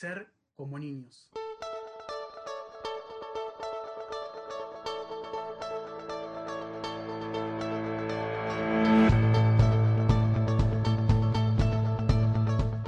ser 0.00 0.32
como 0.54 0.78
niños. 0.78 1.30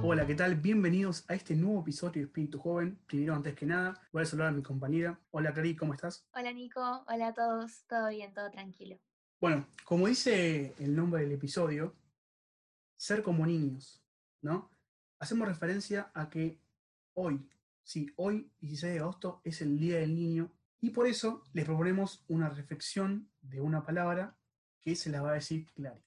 Hola, 0.03 0.27
¿qué 0.27 0.35
tal? 0.35 0.55
Bienvenidos 0.55 1.27
a 1.29 1.35
este 1.35 1.55
nuevo 1.55 1.83
episodio 1.83 2.23
de 2.23 2.23
Espíritu 2.29 2.59
Joven. 2.59 2.99
Primero, 3.07 3.35
antes 3.35 3.55
que 3.57 3.67
nada, 3.67 4.01
voy 4.11 4.23
a 4.23 4.25
saludar 4.25 4.49
a 4.49 4.53
mi 4.53 4.63
compañera. 4.63 5.21
Hola, 5.33 5.53
Cari, 5.53 5.77
¿cómo 5.77 5.93
estás? 5.93 6.27
Hola 6.33 6.51
Nico, 6.55 7.05
hola 7.07 7.29
a 7.29 7.35
todos, 7.35 7.85
todo 7.89 8.09
bien, 8.09 8.33
todo 8.33 8.51
tranquilo. 8.51 8.99
Bueno, 9.39 9.67
como 9.85 10.07
dice 10.07 10.75
el 10.79 10.97
nombre 10.97 11.21
del 11.21 11.33
episodio, 11.33 11.95
ser 12.97 13.23
como 13.23 13.45
niños, 13.45 14.03
¿no? 14.41 14.71
Hacemos 15.19 15.47
referencia 15.47 16.11
a 16.15 16.31
que 16.31 16.62
hoy, 17.15 17.49
sí, 17.83 18.13
hoy, 18.17 18.51
16 18.61 18.95
de 18.95 19.01
agosto, 19.01 19.41
es 19.45 19.61
el 19.63 19.79
Día 19.79 19.99
del 19.99 20.15
Niño 20.15 20.53
y 20.81 20.91
por 20.91 21.07
eso 21.07 21.45
les 21.53 21.65
proponemos 21.65 22.25
una 22.29 22.49
reflexión 22.49 23.31
de 23.41 23.61
una 23.61 23.85
palabra 23.85 24.37
que 24.81 24.97
se 24.97 25.11
la 25.11 25.23
va 25.23 25.31
a 25.31 25.35
decir 25.35 25.67
Clary. 25.75 26.03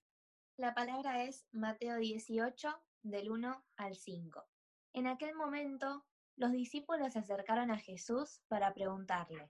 La 0.58 0.74
palabra 0.74 1.24
es 1.24 1.46
Mateo 1.52 1.98
18, 1.98 2.82
del 3.04 3.32
1 3.32 3.64
al 3.78 3.96
5. 3.96 4.44
En 4.94 5.08
aquel 5.08 5.36
momento, 5.36 6.06
los 6.38 6.52
discípulos 6.52 7.14
se 7.14 7.20
acercaron 7.20 7.72
a 7.72 7.78
Jesús 7.78 8.42
para 8.48 8.74
preguntarle, 8.74 9.50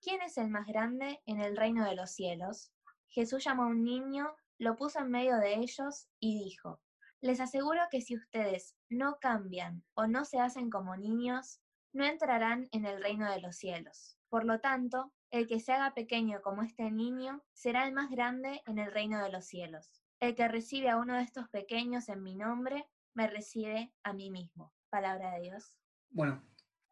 ¿quién 0.00 0.22
es 0.22 0.38
el 0.38 0.48
más 0.48 0.66
grande 0.66 1.20
en 1.26 1.40
el 1.40 1.56
reino 1.56 1.84
de 1.84 1.96
los 1.96 2.12
cielos? 2.12 2.72
Jesús 3.08 3.44
llamó 3.44 3.64
a 3.64 3.68
un 3.68 3.82
niño, 3.82 4.34
lo 4.58 4.76
puso 4.76 5.00
en 5.00 5.10
medio 5.10 5.36
de 5.38 5.54
ellos 5.54 6.08
y 6.20 6.44
dijo, 6.44 6.80
les 7.20 7.40
aseguro 7.40 7.80
que 7.90 8.00
si 8.00 8.16
ustedes 8.16 8.76
no 8.88 9.18
cambian 9.20 9.82
o 9.94 10.06
no 10.06 10.24
se 10.24 10.38
hacen 10.38 10.70
como 10.70 10.96
niños, 10.96 11.60
no 11.92 12.04
entrarán 12.04 12.68
en 12.72 12.84
el 12.84 13.02
reino 13.02 13.30
de 13.30 13.40
los 13.40 13.56
cielos. 13.56 14.18
Por 14.28 14.44
lo 14.44 14.60
tanto, 14.60 15.12
el 15.30 15.46
que 15.46 15.60
se 15.60 15.72
haga 15.72 15.94
pequeño 15.94 16.42
como 16.42 16.62
este 16.62 16.90
niño 16.90 17.42
será 17.52 17.86
el 17.86 17.94
más 17.94 18.10
grande 18.10 18.62
en 18.66 18.78
el 18.78 18.92
reino 18.92 19.22
de 19.22 19.30
los 19.30 19.46
cielos. 19.46 20.02
El 20.20 20.34
que 20.34 20.48
recibe 20.48 20.90
a 20.90 20.98
uno 20.98 21.14
de 21.14 21.22
estos 21.22 21.48
pequeños 21.48 22.08
en 22.08 22.22
mi 22.22 22.34
nombre, 22.34 22.86
me 23.14 23.26
recibe 23.28 23.92
a 24.02 24.12
mí 24.12 24.30
mismo. 24.30 24.72
Palabra 24.90 25.34
de 25.34 25.42
Dios. 25.42 25.74
Bueno, 26.10 26.42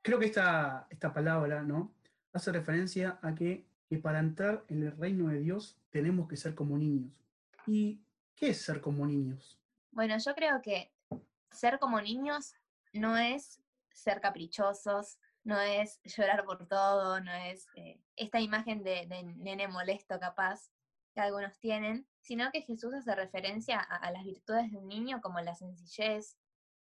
creo 0.02 0.18
que 0.18 0.26
esta, 0.26 0.86
esta 0.90 1.12
palabra, 1.12 1.62
¿no? 1.62 1.92
Hace 2.32 2.52
referencia 2.52 3.18
a 3.22 3.34
que, 3.34 3.66
que 3.88 3.98
para 3.98 4.20
entrar 4.20 4.64
en 4.68 4.82
el 4.82 4.96
reino 4.96 5.28
de 5.28 5.40
Dios 5.40 5.78
tenemos 5.90 6.28
que 6.28 6.36
ser 6.36 6.54
como 6.54 6.76
niños. 6.76 7.12
¿Y 7.66 8.00
qué 8.34 8.50
es 8.50 8.62
ser 8.62 8.80
como 8.80 9.06
niños? 9.06 9.58
Bueno, 9.94 10.18
yo 10.18 10.34
creo 10.34 10.60
que 10.60 10.92
ser 11.52 11.78
como 11.78 12.00
niños 12.00 12.54
no 12.92 13.16
es 13.16 13.62
ser 13.92 14.20
caprichosos, 14.20 15.20
no 15.44 15.60
es 15.60 16.00
llorar 16.02 16.44
por 16.44 16.66
todo, 16.66 17.20
no 17.20 17.32
es 17.32 17.68
eh, 17.76 18.00
esta 18.16 18.40
imagen 18.40 18.82
de, 18.82 19.06
de 19.06 19.22
nene 19.22 19.68
molesto 19.68 20.18
capaz 20.18 20.68
que 21.14 21.20
algunos 21.20 21.60
tienen, 21.60 22.08
sino 22.20 22.50
que 22.50 22.62
Jesús 22.62 22.92
hace 22.92 23.14
referencia 23.14 23.78
a, 23.78 24.10
las 24.10 24.24
virtudes 24.24 24.72
de 24.72 24.78
un 24.78 24.88
niño 24.88 25.20
como 25.20 25.40
la 25.40 25.54
sencillez 25.54 26.36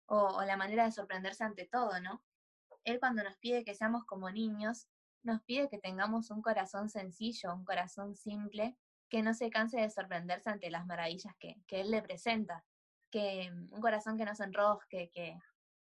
o, 0.07 0.17
o, 0.17 0.43
la 0.43 0.57
manera 0.57 0.85
de 0.85 0.91
sorprenderse 0.91 1.43
ante 1.43 1.67
todo, 1.67 1.99
¿no? 1.99 2.23
Él 2.85 2.99
cuando 2.99 3.23
nos 3.23 3.37
pide 3.37 3.63
que 3.63 3.75
seamos 3.75 4.03
como 4.05 4.31
niños, 4.31 4.87
nos 5.21 5.43
pide 5.43 5.69
que 5.69 5.77
tengamos 5.77 6.31
un 6.31 6.41
corazón 6.41 6.89
sencillo, 6.89 7.53
un 7.53 7.65
corazón 7.65 8.15
simple, 8.15 8.75
que 9.09 9.21
no 9.21 9.35
se 9.35 9.51
canse 9.51 9.79
de 9.79 9.91
sorprenderse 9.91 10.49
ante 10.49 10.71
las 10.71 10.87
maravillas 10.87 11.35
que, 11.37 11.61
que 11.67 11.81
Él 11.81 11.91
le 11.91 12.01
presenta, 12.01 12.65
un 13.19 13.81
corazón 13.81 14.17
que 14.17 14.25
no 14.25 14.35
se 14.35 14.43
enrosque, 14.43 15.09
que, 15.13 15.37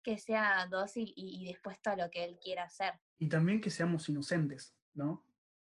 que 0.03 0.17
sea 0.17 0.67
dócil 0.67 1.13
y, 1.15 1.41
y 1.41 1.47
dispuesto 1.47 1.89
a 1.89 1.95
lo 1.95 2.09
que 2.09 2.23
Él 2.23 2.39
quiera 2.41 2.63
hacer. 2.63 2.93
Y 3.17 3.27
también 3.27 3.61
que 3.61 3.69
seamos 3.69 4.07
inocentes, 4.09 4.75
¿no? 4.93 5.25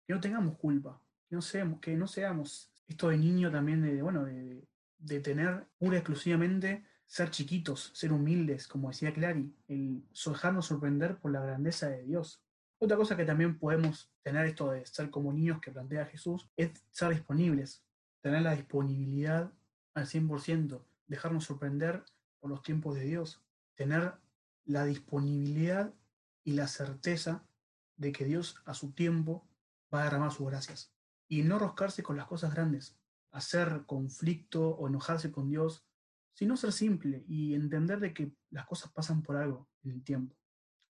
Que 0.07 0.15
no 0.15 0.21
tengamos 0.21 0.57
culpa, 0.59 1.01
que 1.29 1.35
no 1.37 1.43
seamos, 1.43 1.81
que 1.81 1.97
no 1.97 2.07
seamos 2.07 2.71
esto 2.87 3.09
de 3.09 3.19
niño 3.19 3.50
también 3.50 3.83
de, 3.83 4.03
bueno, 4.03 4.25
de, 4.25 4.67
de 4.99 5.21
tener 5.21 5.67
pura 5.78 5.97
y 5.97 5.99
exclusivamente 5.99 6.84
ser 7.06 7.31
chiquitos, 7.31 7.91
ser 7.95 8.12
humildes, 8.12 8.69
como 8.69 8.89
decía 8.89 9.12
Clary, 9.15 9.55
el 9.69 10.05
dejarnos 10.12 10.67
sorprender 10.67 11.19
por 11.19 11.33
la 11.33 11.41
grandeza 11.41 11.89
de 11.89 12.03
Dios. 12.05 12.43
Otra 12.78 12.97
cosa 12.97 13.17
que 13.17 13.25
también 13.25 13.59
podemos 13.59 14.12
tener 14.22 14.47
esto 14.47 14.71
de 14.71 14.84
ser 14.87 15.11
como 15.11 15.33
niños 15.33 15.61
que 15.61 15.72
plantea 15.72 16.05
Jesús 16.06 16.49
es 16.56 16.71
ser 16.91 17.11
disponibles, 17.11 17.83
tener 18.21 18.43
la 18.43 18.55
disponibilidad 18.55 19.51
al 19.95 20.06
100%, 20.06 20.84
dejarnos 21.09 21.45
sorprender 21.45 22.05
por 22.39 22.51
los 22.51 22.63
tiempos 22.63 22.95
de 22.95 23.03
Dios, 23.03 23.43
tener 23.75 24.15
la 24.65 24.85
disponibilidad 24.85 25.93
y 26.45 26.53
la 26.53 26.69
certeza 26.69 27.45
de 27.97 28.13
que 28.13 28.25
Dios 28.25 28.63
a 28.65 28.75
su 28.75 28.93
tiempo 28.93 29.49
va 29.93 30.03
a 30.03 30.05
derramar 30.05 30.31
sus 30.31 30.47
gracias 30.47 30.93
y 31.27 31.43
no 31.43 31.59
roscarse 31.59 32.03
con 32.03 32.17
las 32.17 32.27
cosas 32.27 32.55
grandes, 32.55 32.97
hacer 33.31 33.85
conflicto 33.87 34.71
o 34.71 34.89
enojarse 34.89 35.31
con 35.31 35.49
Dios, 35.51 35.85
sino 36.35 36.57
ser 36.57 36.73
simple 36.73 37.25
y 37.27 37.55
entender 37.55 38.01
de 38.01 38.15
que 38.15 38.33
las 38.51 38.67
cosas 38.67 38.93
pasan 38.93 39.23
por 39.23 39.37
algo 39.37 39.69
en 39.83 39.91
el 39.91 40.05
tiempo. 40.05 40.37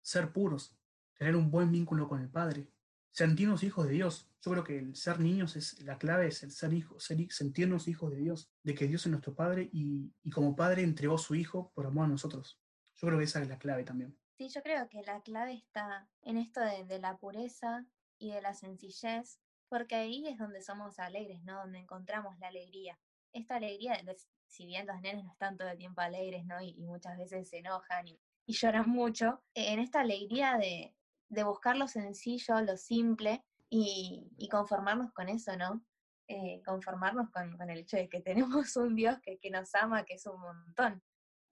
Ser 0.02 0.32
puros, 0.32 0.78
tener 1.18 1.36
un 1.36 1.50
buen 1.50 1.72
vínculo 1.72 2.08
con 2.08 2.22
el 2.22 2.30
Padre, 2.30 2.72
sentirnos 3.12 3.64
hijos 3.64 3.88
de 3.88 3.94
Dios. 3.94 4.30
Yo 4.42 4.52
creo 4.52 4.64
que 4.64 4.78
el 4.78 4.96
ser 4.96 5.20
niños 5.20 5.56
es 5.56 5.82
la 5.82 5.98
clave, 5.98 6.28
es 6.28 6.44
el 6.44 6.52
ser 6.52 6.74
hijos, 6.74 7.04
ser, 7.04 7.18
sentirnos 7.30 7.88
hijos 7.88 8.12
de 8.12 8.18
Dios, 8.18 8.52
de 8.64 8.76
que 8.76 8.88
Dios 8.88 9.06
es 9.06 9.12
nuestro 9.12 9.36
Padre 9.36 9.70
y, 9.72 10.14
y 10.24 10.30
como 10.30 10.56
Padre 10.56 10.84
entregó 10.84 11.18
su 11.18 11.36
Hijo 11.36 11.72
por 11.74 11.86
amor 11.86 12.06
a 12.06 12.10
nosotros. 12.10 12.60
Yo 12.96 13.08
creo 13.08 13.20
que 13.20 13.26
esa 13.26 13.42
es 13.42 13.48
la 13.48 13.60
clave 13.60 13.84
también. 13.84 14.18
Sí, 14.38 14.50
yo 14.50 14.62
creo 14.62 14.88
que 14.88 15.02
la 15.02 15.22
clave 15.22 15.54
está 15.54 16.08
en 16.22 16.38
esto 16.38 16.62
de, 16.62 17.00
la 17.00 17.18
pureza 17.18 17.86
y 18.20 18.32
de 18.32 18.42
la 18.42 18.54
sencillez 18.54 19.40
porque 19.68 19.96
ahí 19.96 20.28
es 20.28 20.38
donde 20.38 20.62
somos 20.62 21.00
alegres, 21.00 21.44
¿no? 21.44 21.58
Donde 21.62 21.80
encontramos 21.80 22.38
la 22.40 22.48
alegría. 22.48 23.00
Esta 23.34 23.56
alegría, 23.56 24.00
si 24.46 24.66
bien 24.66 24.86
los 24.88 25.02
nenes 25.02 25.26
no 25.26 25.32
están 25.32 25.58
todo 25.58 25.70
el 25.70 25.78
tiempo 25.78 26.02
alegres, 26.02 26.46
¿no? 26.46 26.62
Y, 26.62 26.70
y 26.78 26.86
muchas 26.86 27.18
veces 27.18 27.50
se 27.50 27.58
enojan 27.58 28.08
y, 28.08 28.22
y, 28.46 28.54
lloran 28.54 28.90
mucho, 28.90 29.44
en 29.56 29.80
esta 29.80 30.02
alegría 30.02 30.58
de, 30.58 30.96
de 31.30 31.44
buscar 31.44 31.78
lo 31.78 31.88
sencillo, 31.88 32.62
lo 32.62 32.78
simple 32.78 33.44
y, 33.70 34.48
conformarnos 34.50 35.12
con 35.14 35.30
eso, 35.30 35.56
¿no? 35.58 35.84
Eh, 36.28 36.62
conformarnos 36.66 37.30
con, 37.32 37.70
el 37.70 37.80
hecho 37.80 37.98
de 37.98 38.10
que 38.10 38.22
tenemos 38.22 38.76
un 38.78 38.96
Dios 38.96 39.18
que, 39.22 39.38
que 39.40 39.50
nos 39.50 39.74
ama, 39.76 40.04
que 40.06 40.16
es 40.16 40.26
un 40.26 40.40
montón. 40.40 41.04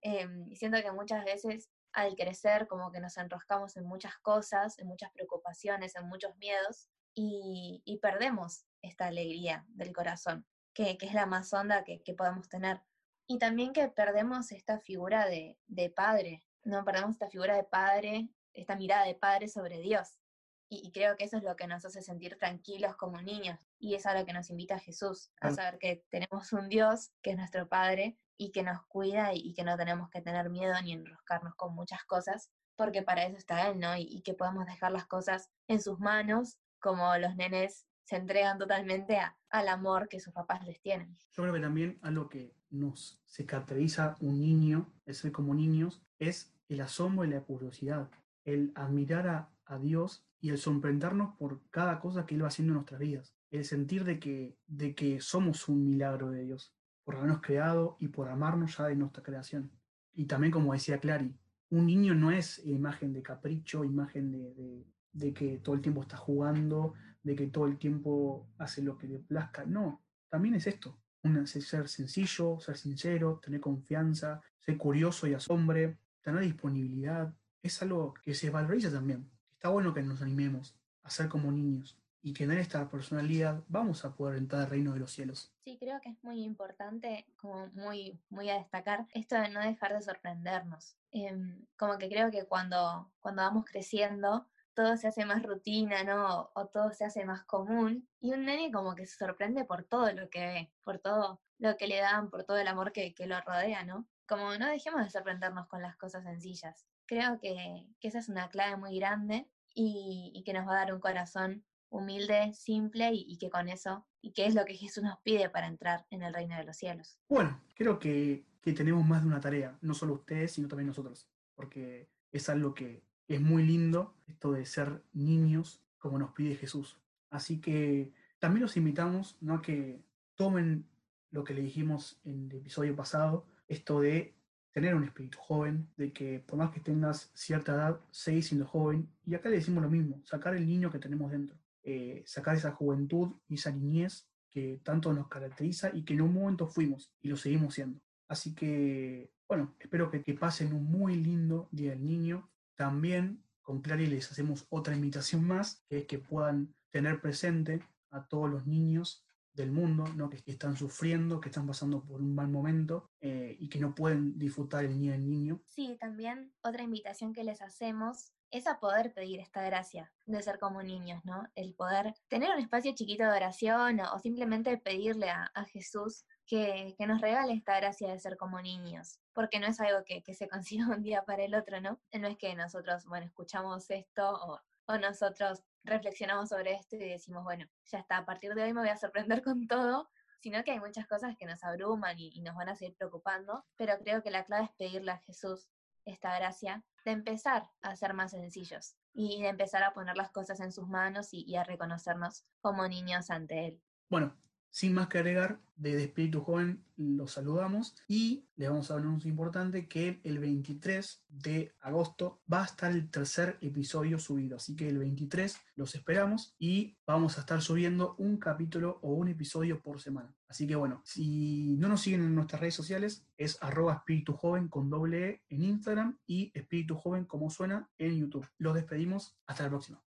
Eh, 0.02 0.28
siento 0.54 0.82
que 0.82 0.92
muchas 0.92 1.26
veces 1.26 1.70
al 1.96 2.16
crecer 2.16 2.68
como 2.68 2.92
que 2.92 3.00
nos 3.00 3.18
enroscamos 3.18 3.78
en 3.78 3.86
muchas 3.86 4.18
cosas, 4.18 4.78
en 4.80 4.88
muchas 4.88 5.12
preocupaciones, 5.12 5.96
en 5.96 6.08
muchos 6.08 6.36
miedos, 6.38 6.90
y, 7.18 7.82
y, 7.86 8.00
perdemos 8.00 8.66
esta 8.82 9.08
alegría 9.08 9.66
del 9.70 9.94
corazón, 9.94 10.46
que, 10.74 10.98
que 10.98 11.06
es 11.06 11.14
la 11.14 11.26
más 11.26 11.54
honda 11.54 11.86
que, 11.86 12.04
que, 12.04 12.14
podemos 12.14 12.50
tener. 12.50 12.82
Y 13.26 13.40
también 13.40 13.72
que 13.72 13.88
perdemos 13.88 14.52
esta 14.52 14.80
figura 14.82 15.26
de, 15.26 15.58
de, 15.68 15.90
padre, 15.90 16.44
no 16.64 16.84
perdemos 16.84 17.12
esta 17.12 17.30
figura 17.30 17.56
de 17.56 17.64
padre, 17.64 18.30
esta 18.56 18.76
mirada 18.76 19.06
de 19.06 19.16
padre 19.16 19.48
sobre 19.48 19.80
Dios. 19.80 20.20
Y, 20.68 20.88
y, 20.88 20.92
creo 20.92 21.16
que 21.16 21.26
eso 21.26 21.38
es 21.38 21.44
lo 21.44 21.56
que 21.56 21.68
nos 21.68 21.86
hace 21.86 22.02
sentir 22.02 22.38
tranquilos 22.38 22.96
como 22.96 23.22
niños. 23.22 23.60
Y 23.78 23.94
es 23.94 24.06
a 24.08 24.18
lo 24.18 24.26
que 24.26 24.34
nos 24.34 24.50
invita 24.50 24.80
Jesús, 24.80 25.32
a 25.40 25.52
saber 25.52 25.78
que 25.78 26.04
tenemos 26.10 26.52
un 26.54 26.70
Dios 26.70 27.12
que 27.22 27.32
es 27.32 27.38
nuestro 27.38 27.70
Padre 27.70 28.18
y 28.36 28.52
que 28.52 28.64
nos 28.64 28.84
cuida 28.88 29.34
y, 29.34 29.40
y 29.40 29.54
que 29.54 29.64
no 29.64 29.78
tenemos 29.78 30.10
que 30.10 30.22
tener 30.22 30.50
miedo 30.50 30.74
ni 30.82 30.94
enroscarnos 30.94 31.54
con 31.56 31.76
muchas 31.76 32.04
cosas, 32.06 32.50
porque 32.76 33.04
para 33.04 33.26
eso 33.26 33.38
está 33.38 33.68
Él, 33.68 33.80
¿no? 33.80 33.96
Y, 33.96 34.08
y 34.10 34.22
que 34.24 34.34
podemos 34.34 34.66
dejar 34.66 34.92
las 34.92 35.06
cosas 35.06 35.52
en 35.68 35.82
sus 35.82 36.00
manos 36.00 36.58
como 36.80 37.16
los 37.18 37.36
nenes 37.36 37.88
se 38.06 38.16
entregan 38.16 38.58
totalmente 38.58 39.18
a, 39.18 39.38
al 39.50 39.68
amor 39.68 40.08
que 40.08 40.20
sus 40.20 40.34
papás 40.34 40.64
les 40.66 40.80
tienen. 40.82 41.18
Yo 41.32 41.44
creo 41.44 41.54
que 41.54 41.60
también 41.60 42.00
algo 42.02 42.30
que 42.30 42.54
nos 42.70 43.20
se 43.26 43.46
caracteriza 43.46 44.16
un 44.20 44.40
niño, 44.40 44.94
el 45.06 45.16
ser 45.16 45.32
como 45.32 45.54
niños, 45.54 46.04
es 46.20 46.54
el 46.70 46.82
asombro 46.82 47.26
y 47.26 47.30
la 47.30 47.42
curiosidad, 47.42 48.10
el 48.46 48.72
admirar 48.76 49.28
a, 49.28 49.50
a, 49.66 49.78
Dios 49.78 50.26
y 50.40 50.50
el 50.50 50.58
sorprendernos 50.58 51.36
por 51.38 51.62
cada 51.70 52.00
cosa 52.00 52.26
que 52.26 52.36
Él 52.36 52.44
va 52.44 52.48
haciendo 52.48 52.72
en 52.72 52.76
nuestras 52.76 53.00
vidas, 53.00 53.36
el 53.52 53.66
sentir 53.66 54.04
de 54.06 54.20
que, 54.20 54.58
de 54.68 54.96
que 54.96 55.20
somos 55.20 55.68
un 55.68 55.84
milagro 55.84 56.32
de 56.32 56.46
Dios, 56.46 56.74
por 57.04 57.16
habernos 57.16 57.42
creado 57.42 57.98
y 58.00 58.08
por 58.08 58.30
amarnos 58.30 58.78
ya 58.78 58.86
de 58.86 58.96
nuestra 58.96 59.24
creación. 59.24 59.72
Y 60.14 60.26
también, 60.26 60.52
como 60.52 60.74
decía 60.74 61.00
Clary, 61.00 61.36
un 61.70 61.86
niño 61.86 62.16
no 62.16 62.32
es 62.32 62.66
imagen 62.66 63.12
de 63.12 63.22
capricho, 63.22 63.84
imagen 63.84 64.32
de, 64.32 64.86
de 65.12 65.34
que 65.34 65.58
todo 65.60 65.76
el 65.76 65.82
tiempo 65.82 66.02
está 66.02 66.18
jugando, 66.18 66.94
de 67.24 67.36
que 67.36 67.48
todo 67.48 67.66
el 67.66 67.78
tiempo 67.78 68.48
hace 68.58 68.84
lo 68.84 68.98
que 68.98 69.08
le 69.08 69.20
plazca. 69.20 69.66
No, 69.66 70.04
también 70.30 70.56
es 70.56 70.68
esto, 70.68 71.00
un, 71.24 71.48
ser 71.48 71.88
sencillo, 71.88 72.60
ser 72.60 72.78
sincero, 72.78 73.40
tener 73.44 73.60
confianza, 73.60 74.42
ser 74.60 74.78
curioso 74.78 75.28
y 75.28 75.34
asombre, 75.34 75.98
tener 76.22 76.42
disponibilidad. 76.42 77.34
Es 77.66 77.82
algo 77.82 78.14
que 78.22 78.36
se 78.36 78.52
valoriza 78.52 78.92
también. 78.92 79.28
Está 79.54 79.70
bueno 79.70 79.92
que 79.92 80.04
nos 80.04 80.22
animemos 80.22 80.76
a 81.02 81.10
ser 81.10 81.28
como 81.28 81.52
niños 81.52 81.98
y 82.22 82.44
en 82.44 82.52
esta 82.52 82.88
personalidad 82.92 83.64
vamos 83.68 84.06
a 84.06 84.14
poder 84.14 84.38
entrar 84.38 84.62
al 84.62 84.70
reino 84.70 84.94
de 84.94 85.00
los 85.00 85.12
cielos. 85.12 85.52
Sí, 85.64 85.76
creo 85.80 86.00
que 86.00 86.10
es 86.10 86.24
muy 86.24 86.44
importante, 86.44 87.26
como 87.36 87.66
muy, 87.74 88.22
muy 88.30 88.52
a 88.52 88.60
destacar, 88.60 89.08
esto 89.16 89.34
de 89.34 89.50
no 89.50 89.62
dejar 89.62 89.96
de 89.96 90.04
sorprendernos. 90.04 90.96
Em, 91.10 91.66
como 91.76 91.98
que 91.98 92.08
creo 92.08 92.30
que 92.30 92.46
cuando, 92.46 93.12
cuando 93.20 93.42
vamos 93.42 93.66
creciendo, 93.66 94.48
todo 94.76 94.96
se 94.96 95.08
hace 95.08 95.26
más 95.26 95.42
rutina, 95.42 96.04
¿no? 96.04 96.52
O 96.54 96.68
todo 96.68 96.92
se 96.92 97.06
hace 97.06 97.26
más 97.26 97.46
común. 97.46 98.08
Y 98.22 98.32
un 98.32 98.46
nene 98.46 98.72
como 98.72 98.94
que 98.94 99.08
se 99.08 99.18
sorprende 99.18 99.66
por 99.66 99.86
todo 99.86 100.14
lo 100.14 100.30
que 100.30 100.46
ve, 100.46 100.72
por 100.84 101.00
todo 101.00 101.42
lo 101.58 101.78
que 101.78 101.88
le 101.88 101.98
dan, 101.98 102.30
por 102.30 102.44
todo 102.44 102.60
el 102.60 102.68
amor 102.68 102.92
que, 102.92 103.16
que 103.16 103.26
lo 103.26 103.42
rodea, 103.42 103.84
¿no? 103.86 104.08
Como 104.28 104.56
no 104.56 104.68
dejemos 104.68 105.04
de 105.04 105.10
sorprendernos 105.10 105.66
con 105.68 105.82
las 105.82 105.96
cosas 105.98 106.24
sencillas. 106.24 106.86
Creo 107.06 107.40
que, 107.40 107.86
que 108.00 108.08
esa 108.08 108.20
es 108.20 108.30
una 108.30 108.50
clave 108.50 108.78
muy 108.78 108.98
grande 108.98 109.48
y, 109.74 110.42
que 110.46 110.54
nos 110.54 110.68
va 110.68 110.74
a 110.74 110.86
dar 110.86 110.94
un 110.94 111.00
corazón 111.00 111.64
humilde, 111.90 112.54
simple 112.54 113.12
y, 113.14 113.38
que 113.38 113.50
con 113.50 113.70
eso, 113.70 114.06
y 114.22 114.32
que 114.32 114.46
es 114.46 114.56
lo 114.56 114.66
que 114.66 114.76
Jesús 114.76 115.04
nos 115.04 115.20
pide 115.20 115.50
para 115.50 115.68
entrar 115.68 116.06
en 116.10 116.24
el 116.24 116.34
reino 116.34 116.56
de 116.58 116.64
los 116.64 116.78
cielos. 116.78 117.20
Bueno, 117.30 117.62
creo 117.76 118.00
que, 118.00 118.46
que 118.62 118.74
tenemos 118.74 119.06
más 119.06 119.22
de 119.22 119.28
una 119.28 119.40
tarea, 119.40 119.78
no 119.82 119.94
solo 119.94 120.16
ustedes, 120.16 120.54
sino 120.54 120.68
también 120.68 120.88
nosotros, 120.88 121.30
porque 121.54 122.10
es 122.32 122.50
algo 122.50 122.74
que 122.74 123.04
es 123.28 123.42
muy 123.42 123.64
lindo, 123.64 124.16
esto 124.28 124.52
de 124.52 124.66
ser 124.66 125.04
niños 125.14 125.82
como 125.98 126.20
nos 126.20 126.32
pide 126.34 126.56
Jesús. 126.56 127.00
Así 127.30 127.60
que 127.60 128.12
también 128.40 128.64
los 128.64 128.78
invitamos 128.78 129.38
¿no? 129.42 129.56
a 129.56 129.62
que 129.62 130.04
tomen 130.36 130.88
lo 131.32 131.44
que 131.44 131.54
le 131.54 131.62
dijimos 131.62 132.20
en 132.24 132.52
el 132.52 132.58
episodio 132.58 132.96
pasado, 132.96 133.46
esto 133.68 134.02
de 134.02 134.36
tener 134.76 134.94
un 134.94 135.06
espíritu 135.06 135.38
joven, 135.40 135.88
de 135.96 136.12
que 136.12 136.42
por 136.42 136.58
más 136.60 136.70
que 136.72 136.82
tengas 136.82 137.32
cierta 137.34 137.74
edad, 137.74 138.00
seguís 138.12 138.48
siendo 138.48 138.68
joven. 138.68 139.08
Y 139.26 139.34
acá 139.34 139.48
le 139.48 139.56
decimos 139.56 139.82
lo 139.82 139.90
mismo, 139.90 140.22
sacar 140.26 140.54
el 140.54 140.68
niño 140.68 140.92
que 140.92 141.00
tenemos 141.00 141.32
dentro. 141.32 141.56
Eh, 141.82 142.24
sacar 142.26 142.58
esa 142.58 142.72
juventud 142.72 143.32
y 143.48 143.56
esa 143.56 143.72
niñez 143.72 144.28
que 144.50 144.82
tanto 144.84 145.14
nos 145.14 145.30
caracteriza 145.30 145.92
y 145.94 146.04
que 146.04 146.14
en 146.14 146.22
un 146.22 146.34
momento 146.34 146.68
fuimos 146.68 147.10
y 147.22 147.30
lo 147.30 147.38
seguimos 147.38 147.76
siendo. 147.76 148.02
Así 148.28 148.54
que, 148.54 149.32
bueno, 149.48 149.74
espero 149.80 150.12
que, 150.12 150.22
que 150.24 150.34
pasen 150.34 150.74
un 150.74 150.84
muy 150.84 151.16
lindo 151.16 151.70
Día 151.72 151.92
del 151.92 152.04
Niño. 152.04 152.50
También 152.76 153.42
con 153.62 153.82
Clary 153.82 154.08
les 154.08 154.30
hacemos 154.30 154.66
otra 154.68 154.94
invitación 154.94 155.46
más, 155.48 155.86
que 155.88 156.00
es 156.00 156.06
que 156.06 156.20
puedan 156.20 156.76
tener 156.92 157.22
presente 157.22 157.82
a 158.12 158.28
todos 158.28 158.50
los 158.50 158.68
niños 158.68 159.25
del 159.56 159.72
mundo, 159.72 160.06
¿no? 160.16 160.30
que, 160.30 160.42
están 160.46 160.76
sufriendo, 160.76 161.40
que 161.40 161.50
están 161.50 161.66
pasando 161.66 162.04
por 162.04 162.22
un 162.22 162.36
mal 162.36 162.50
momento 162.50 163.10
eh, 163.22 163.56
y 163.60 163.70
que 163.70 163.80
no 163.80 163.96
pueden 163.96 164.38
disfrutar 164.38 164.86
el 164.86 165.00
día 165.00 165.14
del 165.14 165.28
niño. 165.28 165.62
Sí, 165.66 165.98
también 166.00 166.54
otra 166.62 166.84
invitación 166.84 167.34
que 167.34 167.44
les 167.44 167.62
hacemos 167.62 168.34
es 168.52 168.68
a 168.68 168.80
poder 168.80 169.14
pedir 169.14 169.40
esta 169.40 169.62
gracia 169.64 170.12
de 170.26 170.42
ser 170.42 170.60
como 170.60 170.82
niños, 170.82 171.24
¿no? 171.26 171.48
El 171.56 171.74
poder 171.74 172.14
tener 172.28 172.52
un 172.52 172.62
espacio 172.62 172.94
chiquito 172.96 173.24
de 173.24 173.32
oración 173.32 174.00
o, 174.00 174.20
simplemente 174.20 174.78
pedirle 174.78 175.30
a, 175.30 175.52
Jesús 175.66 176.26
que, 176.46 176.96
nos 177.00 177.22
regale 177.22 177.54
esta 177.54 177.78
gracia 177.78 178.12
de 178.12 178.20
ser 178.20 178.38
como 178.38 178.62
niños, 178.62 179.20
porque 179.34 179.60
no 179.60 179.68
es 179.68 179.80
algo 179.80 180.04
que, 180.06 180.22
se 180.34 180.48
consiga 180.50 180.88
un 180.88 181.02
día 181.02 181.24
para 181.26 181.44
el 181.44 181.56
otro, 181.56 181.82
¿no? 181.82 182.00
No 182.14 182.28
es 182.28 182.38
que 182.38 182.56
nosotros, 182.56 183.06
bueno, 183.06 183.26
escuchamos 183.26 183.90
esto 183.90 184.62
o, 184.88 184.98
nosotros 185.00 185.64
reflexionamos 185.86 186.50
sobre 186.50 186.74
esto 186.74 186.96
y 186.96 187.00
decimos, 187.00 187.44
bueno, 187.44 187.66
ya 187.86 188.00
está, 188.00 188.18
a 188.18 188.26
partir 188.26 188.54
de 188.54 188.64
hoy 188.64 188.74
me 188.74 188.82
voy 188.82 188.90
a 188.90 188.98
sorprender 188.98 189.42
con 189.44 189.68
todo, 189.68 190.10
sino 190.40 190.64
que 190.64 190.72
hay 190.72 190.80
muchas 190.80 191.08
cosas 191.08 191.36
que 191.38 191.46
nos 191.46 191.64
abruman 191.64 192.20
y, 192.20 192.42
nos 192.42 192.56
van 192.56 192.70
a 192.70 192.76
seguir 192.76 192.96
preocupando, 192.98 193.66
pero 193.78 193.98
creo 194.00 194.22
que 194.22 194.32
la 194.32 194.46
clave 194.46 194.66
es 194.66 194.72
pedirle 194.78 195.12
a 195.12 195.18
Jesús 195.20 195.70
esta 196.06 196.36
gracia 196.36 196.84
de 197.04 197.12
empezar 197.12 197.70
a 197.82 197.96
ser 197.96 198.14
más 198.14 198.32
sencillos 198.32 198.96
y 199.14 199.42
de 199.42 199.48
empezar 199.48 199.84
a 199.84 199.94
poner 199.94 200.18
las 200.18 200.32
cosas 200.32 200.60
en 200.60 200.72
sus 200.72 200.88
manos 200.88 201.30
y, 201.32 201.56
a 201.56 201.64
reconocernos 201.64 202.46
como 202.62 202.88
niños 202.88 203.30
ante 203.30 203.68
Él. 203.68 203.82
Bueno, 204.10 204.38
sin 204.76 204.94
más 204.94 205.08
que 205.08 205.20
agregar, 205.20 205.62
desde 205.78 206.04
Espíritu 206.04 206.42
Joven 206.42 206.84
los 206.98 207.32
saludamos 207.32 207.96
y 208.10 208.44
les 208.58 208.68
vamos 208.68 208.92
a 208.92 208.96
hablar 208.96 209.08
un 209.08 209.22
importante 209.24 209.88
que 209.88 210.20
el 210.26 210.38
23 210.38 211.24
de 211.30 211.74
agosto 211.80 212.42
va 212.52 212.64
a 212.64 212.66
estar 212.66 212.92
el 212.92 213.10
tercer 213.10 213.58
episodio 213.62 214.20
subido. 214.20 214.58
Así 214.58 214.76
que 214.76 214.90
el 214.90 214.98
23 214.98 215.58
los 215.78 215.96
esperamos 215.96 216.56
y 216.60 216.98
vamos 217.08 217.38
a 217.38 217.42
estar 217.42 217.62
subiendo 217.62 218.16
un 218.18 218.36
capítulo 218.36 219.00
o 219.02 219.14
un 219.14 219.30
episodio 219.30 219.82
por 219.82 220.02
semana. 220.02 220.36
Así 220.50 220.68
que 220.68 220.76
bueno, 220.76 221.02
si 221.06 221.78
no 221.78 221.88
nos 221.88 222.02
siguen 222.02 222.24
en 222.24 222.36
nuestras 222.36 222.60
redes 222.60 222.76
sociales, 222.76 223.26
es 223.38 223.58
arroba 223.62 223.94
espíritu 223.94 224.34
joven 224.34 224.68
con 224.68 224.90
doble 224.90 225.30
E 225.30 225.42
en 225.56 225.64
Instagram 225.64 226.20
y 226.28 226.52
espíritu 226.54 226.96
joven 226.96 227.24
como 227.24 227.50
suena 227.50 227.90
en 227.98 228.18
YouTube. 228.18 228.50
Los 228.58 228.76
despedimos, 228.76 229.38
hasta 229.48 229.64
la 229.64 229.70
próxima. 229.70 230.04